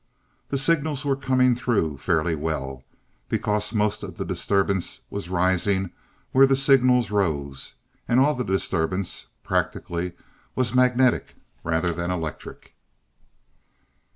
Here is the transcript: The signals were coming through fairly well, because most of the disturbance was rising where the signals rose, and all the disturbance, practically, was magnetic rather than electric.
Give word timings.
The 0.49 0.57
signals 0.57 1.05
were 1.05 1.15
coming 1.15 1.53
through 1.53 1.97
fairly 1.99 2.33
well, 2.33 2.83
because 3.29 3.71
most 3.71 4.01
of 4.01 4.17
the 4.17 4.25
disturbance 4.25 5.01
was 5.11 5.29
rising 5.29 5.91
where 6.31 6.47
the 6.47 6.55
signals 6.55 7.11
rose, 7.11 7.75
and 8.07 8.19
all 8.19 8.33
the 8.33 8.43
disturbance, 8.43 9.27
practically, 9.43 10.13
was 10.55 10.73
magnetic 10.73 11.35
rather 11.63 11.93
than 11.93 12.09
electric. 12.09 12.73